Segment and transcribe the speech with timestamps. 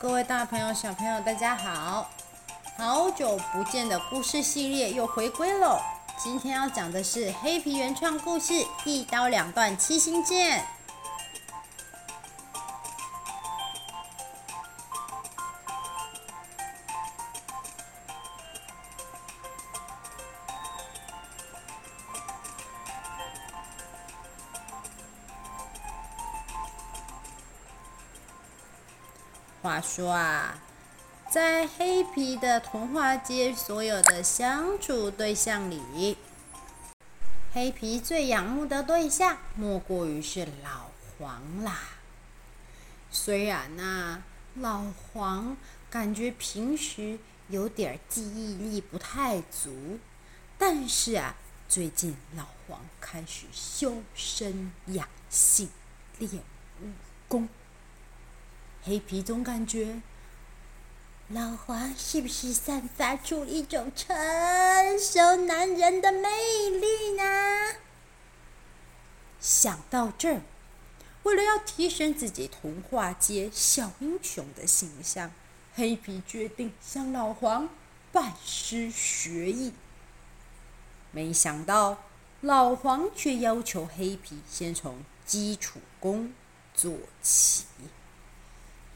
[0.00, 2.08] 各位大朋友、小朋友，大家好！
[2.78, 5.78] 好久不见的故事系列又回归喽。
[6.16, 8.54] 今天要讲的是黑皮原创故事
[8.86, 10.60] 《一刀两断七星剑》。
[29.62, 30.58] 话说啊，
[31.30, 36.16] 在黑皮的童话街，所有的相处对象里，
[37.52, 41.78] 黑皮最仰慕的对象莫过于是老黄啦。
[43.10, 44.22] 虽然呢、啊，
[44.54, 45.54] 老黄
[45.90, 47.18] 感觉平时
[47.48, 49.98] 有点记忆力不太足，
[50.56, 51.36] 但是啊，
[51.68, 55.68] 最近老黄开始修身养性，
[56.18, 56.42] 练
[56.80, 56.86] 武
[57.28, 57.46] 功。
[58.82, 60.00] 黑皮总感觉
[61.28, 64.08] 老黄是不是散发出一种成
[64.98, 66.28] 熟男人的魅
[66.70, 67.74] 力呢？
[69.38, 70.40] 想到这儿，
[71.22, 75.30] 为了要提升自己童话街小英雄的形象，
[75.74, 77.68] 黑皮决定向老黄
[78.10, 79.72] 拜师学艺。
[81.12, 82.02] 没想到
[82.40, 86.32] 老黄却要求黑皮先从基础功
[86.74, 87.66] 做起。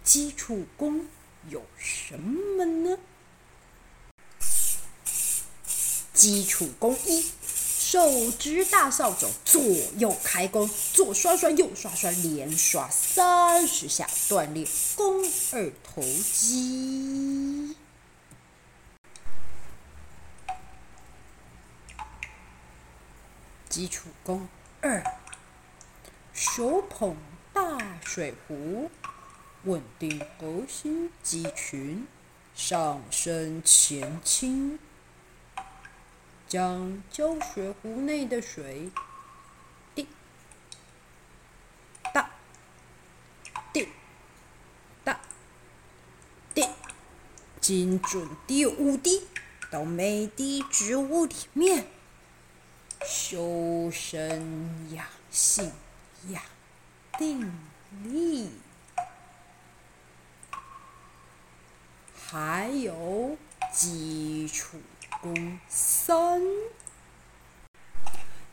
[0.04, 1.06] 基础功
[1.48, 2.98] 有什么呢？
[6.12, 9.62] 基础功一：手执大扫帚，左
[9.96, 17.74] 右开弓，左刷刷，右刷刷，连刷三十下，锻炼肱二头肌。
[23.70, 24.46] 基础功
[24.82, 25.02] 二：
[26.34, 27.16] 手捧
[27.54, 28.90] 大水壶。
[29.64, 32.06] 稳定核心肌群，
[32.54, 34.78] 上身前倾，
[36.46, 38.90] 将胶水壶内的水
[39.94, 40.06] 滴
[42.12, 42.28] 答
[43.72, 43.88] 滴
[45.02, 45.18] 答
[46.54, 46.68] 滴，
[47.58, 49.22] 精准滴五滴
[49.70, 51.86] 到每滴植物里面，
[53.02, 55.72] 修身养性
[56.28, 56.42] 养
[57.18, 57.50] 定
[58.02, 58.50] 力。
[62.34, 63.36] 还有
[63.72, 64.76] 基础
[65.22, 66.42] 功三，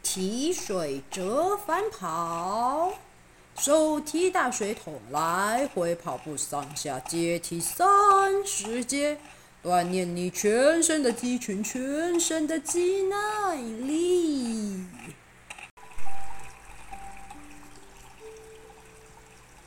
[0.03, 2.93] 提水折返跑，
[3.57, 9.17] 手提大水桶来回跑步上下阶梯三十阶，
[9.63, 14.85] 锻炼你全身的肌群，全身的肌耐力。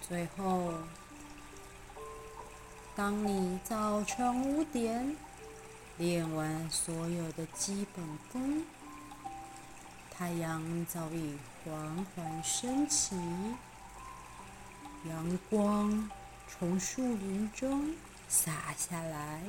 [0.08, 0.72] 最后。
[2.96, 5.16] 当你早晨五点
[5.98, 8.62] 练完所有的基本功，
[10.12, 13.16] 太阳早已缓缓升起，
[15.08, 16.08] 阳光
[16.46, 17.92] 从树林中
[18.28, 19.42] 洒下来，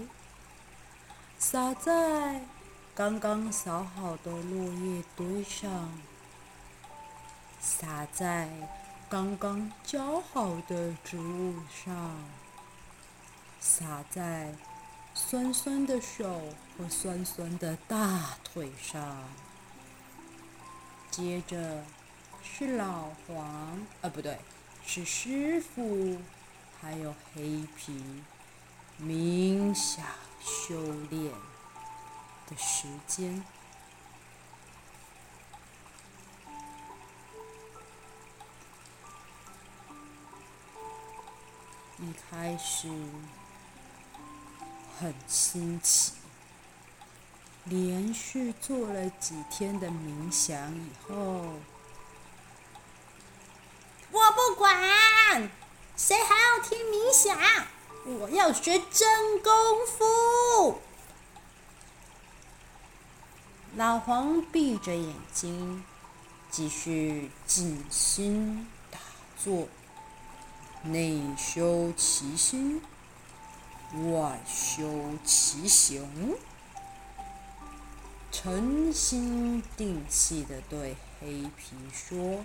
[1.37, 2.41] 洒在
[2.95, 5.91] 刚刚扫好的落叶堆上，
[7.59, 8.49] 洒在
[9.07, 12.17] 刚刚浇好的植物上。
[13.67, 14.53] 洒在
[15.15, 19.27] 酸酸的手和酸酸的大腿上，
[21.09, 21.83] 接着
[22.43, 23.43] 是老黄，
[24.03, 24.37] 啊，不对，
[24.85, 26.21] 是师傅，
[26.79, 28.21] 还有黑皮
[29.01, 30.05] 冥想
[30.39, 31.33] 修炼
[32.47, 33.43] 的时间。
[41.97, 42.87] 一开始。
[44.99, 46.13] 很新奇，
[47.65, 51.15] 连续做了几天的冥想以后，
[54.11, 55.51] 我不管，
[55.97, 57.37] 谁还要听冥想？
[58.05, 59.51] 我要学真功
[59.85, 60.79] 夫。
[63.75, 65.83] 老黄闭着眼睛，
[66.49, 68.99] 继续静心打
[69.37, 69.67] 坐，
[70.83, 72.81] 内修其心。
[73.95, 74.83] 外修
[75.23, 76.35] 其形，
[78.29, 82.43] 沉心定气的对黑皮说：“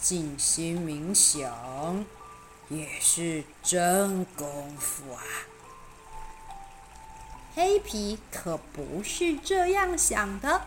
[0.00, 2.06] 静心冥想
[2.70, 5.22] 也是真功夫啊！”
[7.54, 10.62] 黑皮可不是这样想的，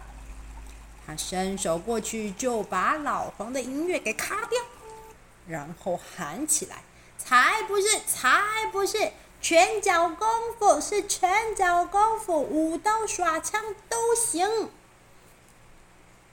[1.07, 4.61] 他伸手过去就把老黄的音乐给卡掉，
[5.47, 6.83] 然后喊起来
[7.17, 8.39] ：“才不是，才
[8.71, 9.11] 不是！
[9.43, 10.25] 拳脚功
[10.57, 14.69] 夫是拳脚功夫，舞刀耍枪都行。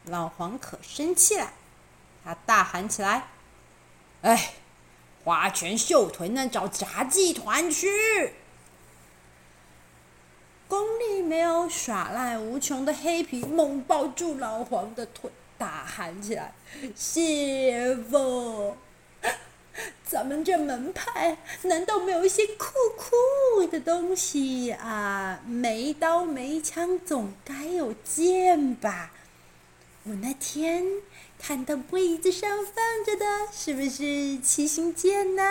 [0.04, 1.52] 老黄可生气了，
[2.24, 3.26] 他大喊起来
[4.22, 4.54] ：“哎，
[5.24, 8.34] 花拳绣腿那找杂技团去！”
[10.68, 15.28] 功力没有耍赖无穷的黑皮猛抱住老黄的腿，
[15.58, 16.54] 大喊起来
[16.96, 18.76] ：“师傅！”
[20.10, 22.66] 咱们这门派难道没有一些酷
[22.96, 25.40] 酷的东西啊？
[25.46, 29.12] 没刀没枪，总该有剑吧？
[30.02, 30.84] 我那天
[31.38, 35.42] 看到柜子上放着的，是不是七星剑呢？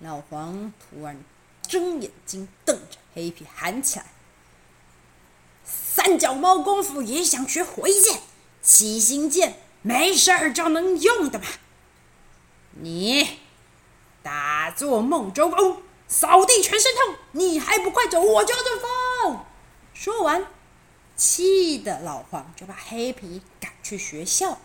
[0.00, 1.16] 老黄突然
[1.66, 4.04] 睁眼睛瞪着黑皮，喊起来
[5.64, 8.20] ：“三脚猫功夫也想学回剑？
[8.62, 11.46] 七星剑没事儿就能用的吧？”
[12.80, 13.38] 你
[14.22, 19.44] 打坐梦中翁，扫地全身痛，你还不快走，我就要中风！
[19.94, 20.46] 说完，
[21.16, 24.58] 气的老黄就把黑皮赶去学校。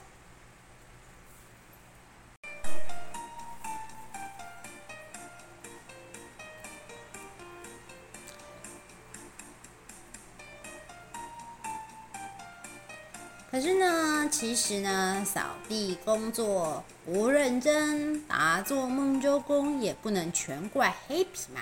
[14.32, 21.62] 其实呢，扫地工作不认真，打做梦周公也不能全怪黑皮嘛。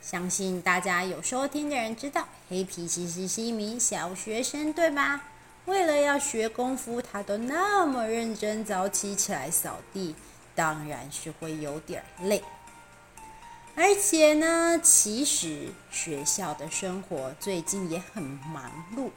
[0.00, 5.22] 相信大家有收听的人知道，黑皮其实是一名小学生，对吧？
[5.66, 10.16] 为了要学功夫，他都那么认真，早起起来扫地，
[10.54, 12.42] 当然是会有点累。
[13.76, 19.10] 而且呢，其实学校的生活最近也很忙碌。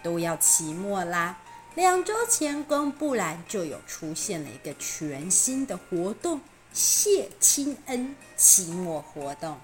[0.00, 1.36] 都要期末啦！
[1.78, 6.40] 两周前公布栏就有出现了一个全新的活动——
[6.74, 9.56] 谢亲恩期末活动。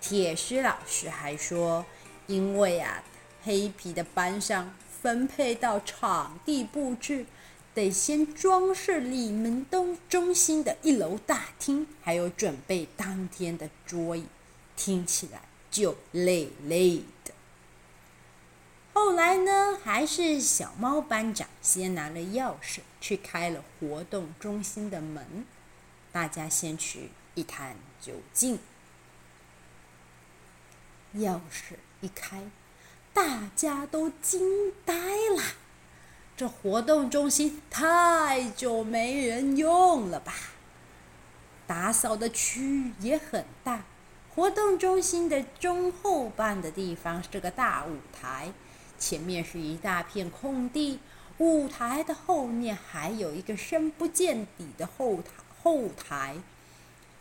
[0.00, 1.84] 铁狮老师还说，
[2.26, 3.04] 因为啊，
[3.42, 7.26] 黑皮的班上分配到场地布置，
[7.74, 14.24] 得先装饰里门东中心的一楼大厅，还有准备当天的桌椅，
[14.78, 17.02] 听起来就累累。
[18.94, 25.46] 后来呢，还是小猫班长先拿了钥匙去开了活动中心的门，
[26.12, 28.58] 大家先去一探究竟。
[31.16, 32.42] 钥匙一开，
[33.12, 35.42] 大家都惊呆了，
[36.36, 40.32] 这活动中心太久没人用了吧？
[41.66, 43.84] 打扫的区域也很大，
[44.34, 48.52] 活动中心的中后半的地方是个大舞台。
[49.02, 51.00] 前面是一大片空地，
[51.38, 55.32] 舞台的后面还有一个深不见底的后台。
[55.64, 56.38] 后台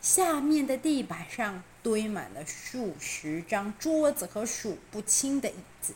[0.01, 5.93] 下面的地板上堆满了数十张桌子和数不清的椅子。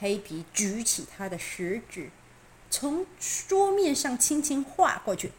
[0.00, 2.10] 黑皮举起他的食指，
[2.70, 3.06] 从
[3.48, 5.30] 桌面上轻轻划过去，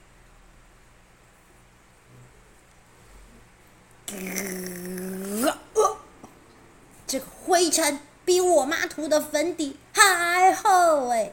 [7.05, 7.99] 这个灰尘。
[8.25, 11.31] 比我妈涂的粉底还厚哎！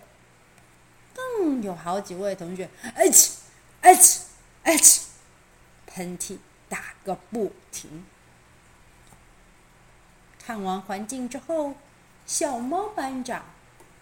[1.14, 3.32] 更有好几位同学，哎呲，
[3.80, 4.20] 哎呲，
[4.62, 5.02] 哎呲，
[5.86, 8.04] 喷嚏打个不停。
[10.44, 11.74] 看完环境之后，
[12.26, 13.44] 小猫班长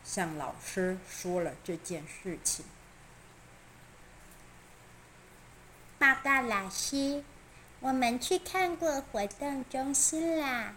[0.05, 2.65] 向老师说了这件事情。
[5.99, 7.23] 报告老师，
[7.81, 10.75] 我们去看过活动中心啦。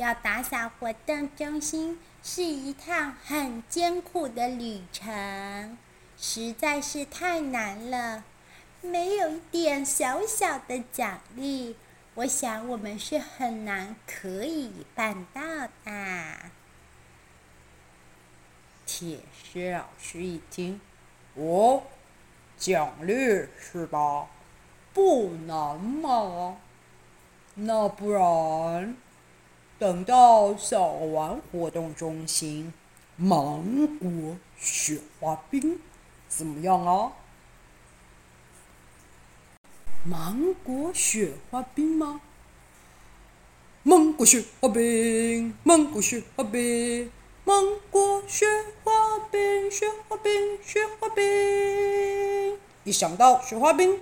[0.00, 5.76] 要打扫活动中心是一趟很艰苦的旅程，
[6.16, 8.24] 实在是太难了。
[8.80, 11.76] 没有一点小小的奖励，
[12.14, 15.42] 我想我们是很难可以办到
[15.84, 16.36] 的。
[18.86, 20.80] 铁狮老师一听，
[21.34, 21.82] 哦，
[22.56, 23.12] 奖励
[23.58, 24.28] 是吧？
[24.94, 26.56] 不难嘛，
[27.54, 28.96] 那不然？
[29.80, 32.70] 等到扫完活动中心，
[33.16, 33.64] 芒
[33.96, 35.80] 果雪花冰
[36.28, 37.12] 怎么样啊？
[40.04, 42.20] 芒果雪花冰吗？
[43.82, 47.10] 芒果雪花冰，芒果雪花冰，
[47.46, 48.44] 芒果雪
[48.84, 52.58] 花冰，雪花冰，雪花冰。
[52.84, 53.98] 一想到雪花冰，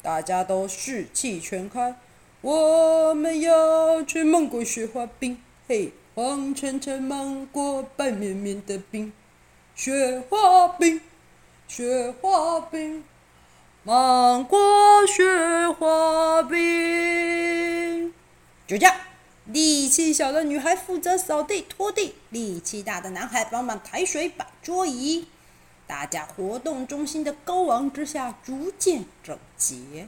[0.00, 1.96] 大家都士气全开。
[2.40, 9.12] 我们要吃芒果雪花冰，嘿，黄澄澄芒果，白绵绵的冰，
[9.74, 11.00] 雪花冰，
[11.66, 13.02] 雪花冰。
[13.82, 14.56] 芒果
[15.04, 18.14] 雪花冰。
[18.68, 18.94] 就这样，
[19.46, 25.26] 力气小的女孩负责扫地拖地，力气大的男孩帮忙抬水摆桌椅。
[25.88, 30.06] 大家活动中心的高昂之下逐渐整洁。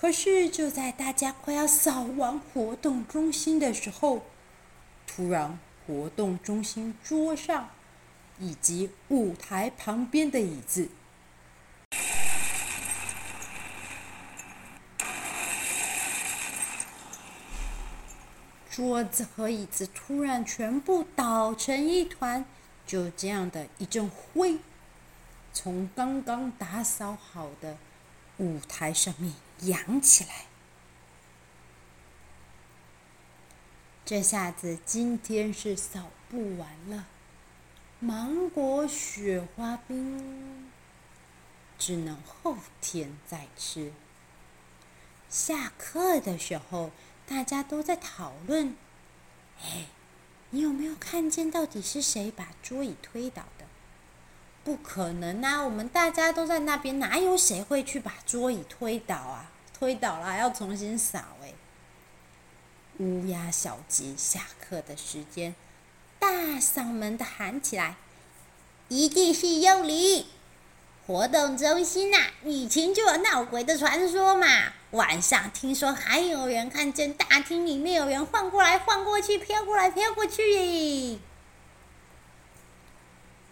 [0.00, 4.22] 可是就在大家快要扫完活动中心的时候，
[5.06, 7.68] 突然活动中心桌上
[8.38, 10.88] 以及舞台旁边的椅子，
[18.70, 22.46] 桌子和椅子突然全部倒成一团。
[22.86, 24.56] 就这样的一阵灰，
[25.52, 27.76] 从刚刚打扫好的
[28.40, 30.46] 舞台上面扬起来。
[34.04, 37.06] 这下子今天是扫不完了，
[38.00, 40.70] 芒果雪花冰
[41.78, 43.92] 只能后天再吃。
[45.28, 46.90] 下课的时候，
[47.28, 48.74] 大家都在讨论，
[49.62, 49.86] 哎。
[50.52, 53.44] 你有没有看见到底是谁把桌椅推倒？
[54.62, 55.62] 不可能啊！
[55.62, 59.50] 我们大家都在那边，哪有谁会去把桌椅推倒啊？
[59.78, 61.54] 推倒了还要重新扫哎！
[62.98, 65.54] 乌鸦小吉下课的时间，
[66.18, 66.28] 大
[66.60, 67.94] 嗓门的喊起来
[68.88, 70.26] ：“一定是幽灵！”
[71.06, 74.46] 活动中心呐、啊，以前就有闹鬼的传说嘛。
[74.90, 81.18] 晚上听说还有人看见大厅里面有人晃过来晃过去，飘过来飘过去耶。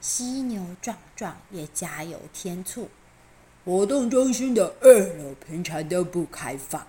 [0.01, 2.89] 犀牛壮壮也加油添醋，
[3.65, 6.87] 活动中心的二楼平常都不开放，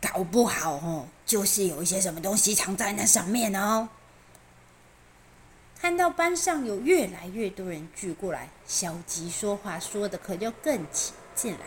[0.00, 3.88] 搞不好哦，就是有一些什么东西藏在那上面哦。
[5.80, 11.60] 看到班上有越来越多人聚过来，小吉说话说的可就更起劲了。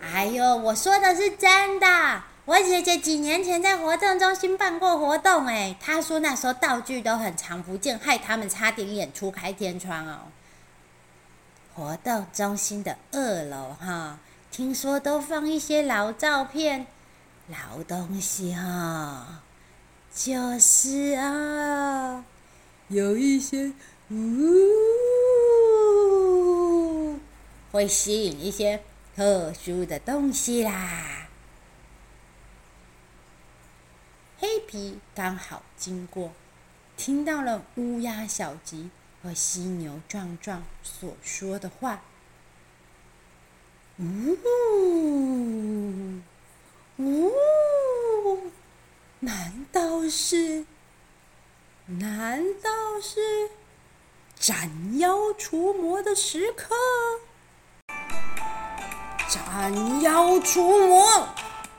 [0.00, 10.20] 哎呦，我说的是真的，我姐姐几年前在活动中心办过活动，哎，她说那时候道具都很常不见，害他们差点演出开天窗哦。
[11.74, 14.20] 活动中心的二楼哈，
[14.52, 16.86] 听说都放一些老照片、
[17.48, 19.42] 老东西哈，
[20.14, 22.24] 就是啊。
[22.86, 23.72] 有一些，
[24.10, 24.76] 呜，
[27.72, 28.84] 会吸引一些
[29.16, 31.26] 特殊的东西啦。
[34.38, 36.32] 黑皮刚好经过，
[36.96, 38.90] 听到了乌鸦小吉
[39.22, 42.00] 和犀牛壮壮所说的话。
[43.98, 44.36] 呜，
[46.98, 48.50] 呜，
[49.20, 50.66] 难道是？
[51.86, 52.70] 难道
[53.00, 53.48] 是
[54.38, 56.74] 斩妖除魔的时刻？
[59.28, 61.28] 斩妖除魔，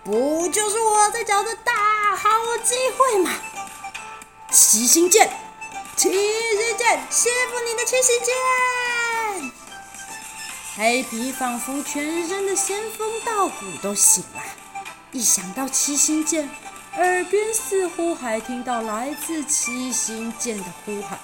[0.04, 3.32] 不就是我在找的大好机会嘛？
[4.52, 5.32] 七星剑，
[5.96, 9.52] 七星剑，师傅你的七星剑！
[10.76, 14.42] 黑皮仿佛全身的仙风道骨都醒了，
[15.12, 16.50] 一想到七星剑。
[16.96, 21.20] 耳边似乎还听到来自七星剑的呼喊：“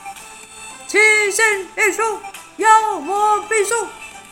[0.87, 0.99] 七
[1.31, 1.43] 星
[1.75, 2.19] 一出，
[2.57, 3.87] 妖魔必速；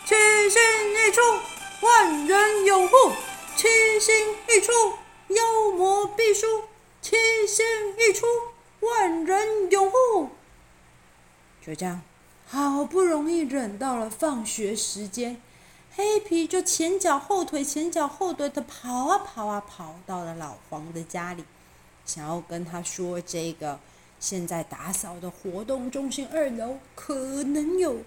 [0.06, 0.14] 七
[0.52, 0.62] 星
[0.94, 1.22] 一出，
[1.80, 2.96] 万人拥护；
[3.56, 3.68] 七
[4.00, 4.14] 星
[4.50, 4.72] 一出，
[5.36, 6.46] 妖魔必输；
[7.02, 7.16] 七
[7.48, 7.66] 星
[7.98, 8.26] 一出，
[8.80, 10.30] 万人拥护。”
[11.66, 12.02] 就这样，
[12.48, 15.42] 好不容易忍到了放学时间。
[15.94, 21.44] 黑皮就前脚后腿，前脚后腿的跑啊跑啊，跑到了老黄的家里，
[22.06, 23.78] 想要跟他说这个
[24.20, 28.04] 现在打扫的活动中心二楼可能有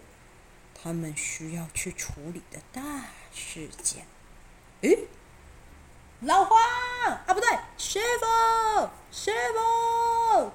[0.75, 2.83] 他们需要去处理的大
[3.35, 4.07] 事件。
[4.81, 4.99] 诶，
[6.25, 6.59] 老黄
[7.27, 10.51] 啊，不对，师傅，师傅，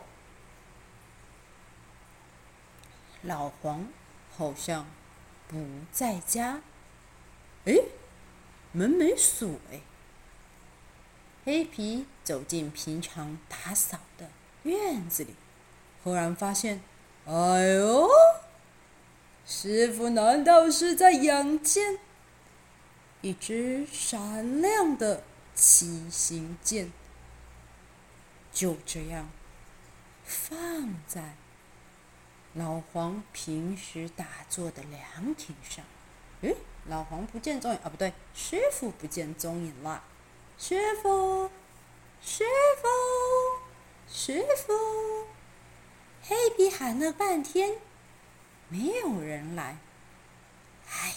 [3.22, 3.88] 老黄
[4.36, 4.88] 好像
[5.48, 6.62] 不在家。
[7.66, 7.76] 哎，
[8.72, 9.82] 门没锁哎。
[11.46, 14.30] 黑皮走进平常打扫的
[14.64, 15.36] 院子里，
[16.04, 16.82] 忽然发现，
[17.28, 17.34] 哎
[17.76, 18.10] 呦，
[19.46, 22.00] 师傅难道是在养剑？
[23.22, 25.24] 一只闪亮的
[25.60, 26.90] 七星剑，
[28.54, 29.30] 就这样
[30.24, 31.36] 放在
[32.54, 35.84] 老黄平时打坐的凉亭上。
[36.42, 37.90] 诶，老黄不见踪影啊！
[37.90, 40.02] 不对，师傅不见踪影了。
[40.58, 41.52] 师傅，
[42.22, 42.46] 师
[42.82, 45.28] 傅，师傅，
[46.24, 47.78] 黑皮喊了半天，
[48.70, 49.78] 没有人来。
[50.90, 51.14] 哎，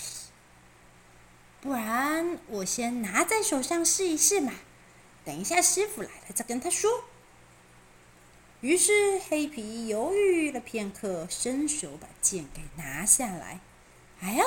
[1.62, 4.52] 不然我先拿在手上试一试嘛。
[5.24, 7.04] 等一下师傅来了再跟他说。
[8.60, 13.60] 于是黑皮犹豫了片刻，伸手把剑给拿下来。
[14.20, 14.44] 哎呀，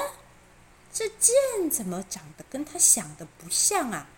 [0.94, 4.10] 这剑怎么长得跟他想的不像啊？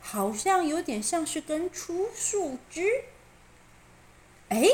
[0.00, 3.04] 好像有点像是根粗树枝。
[4.48, 4.64] 哎，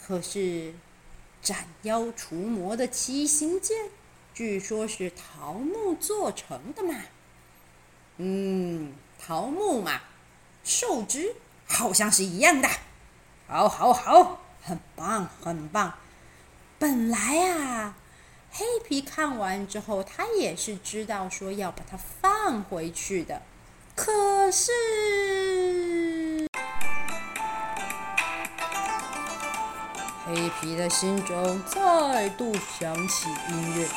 [0.00, 0.74] 可是
[1.40, 3.90] 斩妖除魔的七星剑，
[4.34, 6.94] 据说是桃木做成的嘛。
[8.18, 10.00] 嗯，桃木嘛，
[10.64, 11.34] 树枝。
[11.68, 12.68] 好像是一样的，
[13.46, 15.94] 好，好，好，很棒，很棒。
[16.78, 17.96] 本来啊，
[18.50, 23.40] 黑皮看完之后，他也是知道说要把它放回去的。
[23.94, 24.70] 可是，
[30.26, 33.88] 黑皮的心中再度响起音乐，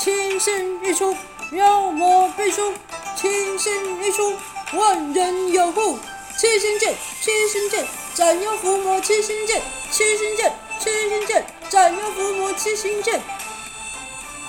[0.00, 1.14] 七星一出，
[1.52, 2.72] 妖魔必出；
[3.14, 4.34] 七星一出，
[4.72, 5.98] 万人有护。
[6.38, 13.20] 七星剑，七星剑，斩妖伏魔七星剑，七星剑，七星剑，斩妖伏魔七星剑。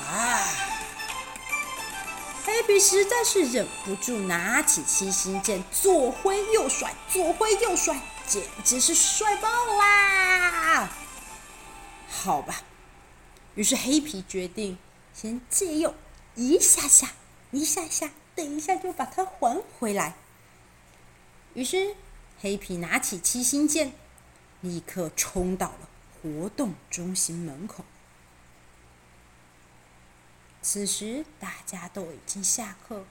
[0.10, 0.48] 啊！
[2.46, 10.90] 黑皮实在是忍不住拿起七星剑，左挥右甩，左挥右甩，简直是帅爆啦！
[12.10, 12.62] 好吧，
[13.56, 14.78] 于是黑皮决定
[15.14, 15.94] 先借用
[16.36, 17.14] 一下下，
[17.52, 20.16] 一下下，等一下就把它还回来。
[21.54, 21.96] 于是，
[22.40, 23.94] 黑皮拿起七星剑，
[24.62, 25.90] 立刻冲到了
[26.22, 27.84] 活动中心门口。
[30.62, 33.04] 此时，大家都已经下课，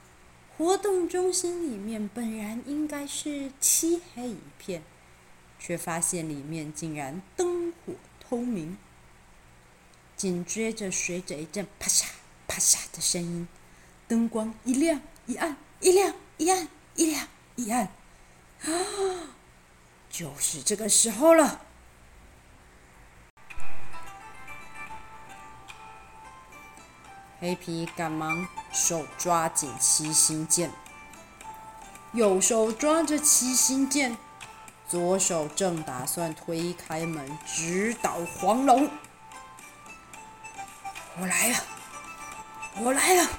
[0.57, 4.81] 活动中心里面本然应该是漆黑一片，
[5.59, 8.77] 却发现里面竟然灯火通明。
[10.21, 12.05] 紧接着，随着一阵啪嚓
[12.47, 13.47] 啪嚓的声音，
[14.07, 17.85] 灯光一亮一暗，一亮一暗，一亮一暗。
[18.61, 18.69] 啊，
[20.11, 21.61] 就是这个时候了！
[27.39, 30.69] 黑皮赶忙手抓紧七星剑，
[32.13, 34.15] 右手抓着七星剑，
[34.87, 38.87] 左手正打算推开门直捣黄龙。
[41.19, 41.57] 我来了！
[42.77, 43.29] 我来了！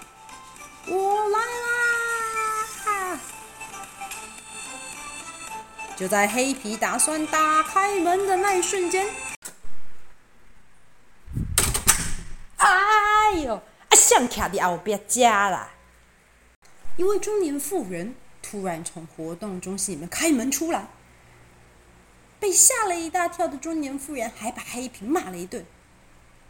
[0.87, 3.21] 我来了！
[5.97, 9.09] 就在黑皮打算打开门的那一瞬间，
[12.57, 13.55] 哎呦！
[13.55, 13.63] 啊，
[13.97, 15.71] 像卡在后边家啦！
[16.97, 20.87] 一位中年妇人突然从活动中心里面开门出来，
[22.39, 25.65] 被吓了一大跳的中年妇人还把黑皮骂了一顿。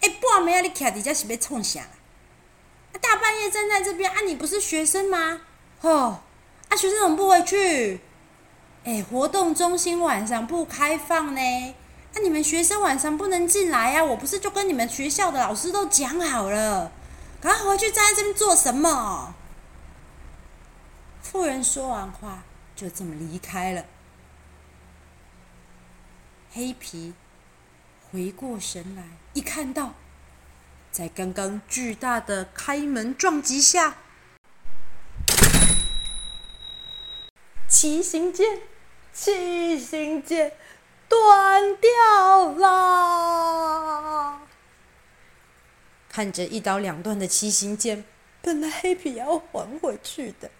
[0.02, 1.80] 哎，半夜啊，你卡在这是要冲啥？
[1.80, 5.40] 啊，大半夜站在这边啊，你不是学生吗？
[5.80, 6.20] 吼，
[6.68, 8.00] 啊，学生怎么不回去？
[8.84, 11.40] 哎，活动中心晚上不开放呢，
[12.14, 14.04] 那、啊、你们学生晚上不能进来呀、啊！
[14.04, 16.90] 我不是就跟你们学校的老师都讲好了，
[17.40, 19.34] 赶快回去站在这边做什么？
[21.22, 22.42] 妇人说完话，
[22.74, 23.84] 就这么离开了。
[26.52, 27.14] 黑皮
[28.12, 29.94] 回过神来，一看到，
[30.90, 33.96] 在刚刚巨大的开门撞击下，
[37.66, 38.60] 七星剑。
[39.14, 40.52] 七星剑
[41.06, 44.40] 断掉啦，
[46.08, 48.04] 看着一刀两断的七星剑，
[48.40, 50.50] 本来黑皮要还回去的，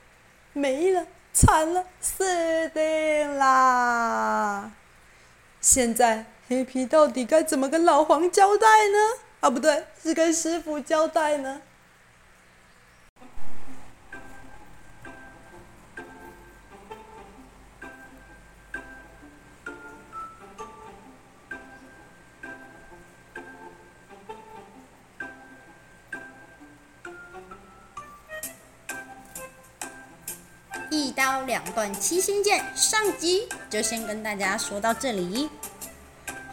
[0.53, 4.71] 没了，惨了，死定啦！
[5.63, 8.99] 现在黑皮到底该怎么跟老黄交代呢？
[9.41, 11.63] 啊，不对，是跟师傅交代呢。
[30.91, 35.49] 一刀两断七星剑，上集就先跟大家说到这里。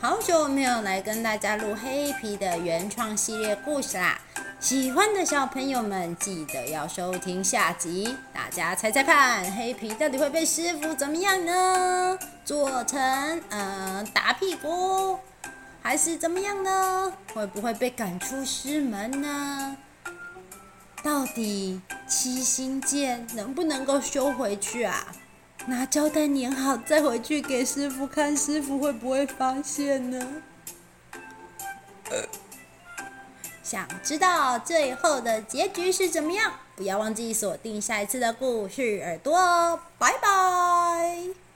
[0.02, 4.18] 好久没有来跟大家录黑皮的原创系列故事啦，
[4.58, 8.16] 喜欢的小朋友们记得要收听下集。
[8.34, 12.18] 大家猜猜看，黑皮到底会被师傅怎么样呢？
[12.46, 15.20] 做成嗯、打屁股，
[15.84, 17.12] 还是怎么样呢？
[17.34, 19.76] 会不会被赶出师门呢？
[21.04, 25.08] 到底七星剑能不能够修回去啊？
[25.70, 30.42] 拿胶带粘好再回去给师傅看，师傅会不会发现呢？
[33.62, 36.52] 想知道最后的结局是怎么样？
[36.76, 39.80] 不要忘记锁定下一次的故事耳朵哦！
[40.00, 41.49] 拜拜。